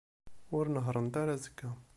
[0.57, 1.69] Ur nehhṛent ara azekka.